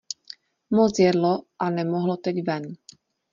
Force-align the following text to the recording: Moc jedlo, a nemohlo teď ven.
Moc 0.77 0.99
jedlo, 0.99 1.43
a 1.59 1.69
nemohlo 1.69 2.17
teď 2.17 2.35
ven. 2.47 2.63